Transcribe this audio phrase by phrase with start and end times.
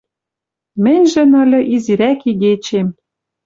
[0.83, 2.87] Мӹньжӹн ыльы изирӓк игечем...